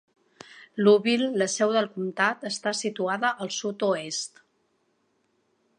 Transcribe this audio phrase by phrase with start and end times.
[0.85, 4.45] Louisville, la seu del comtat, està situada al sud-oest.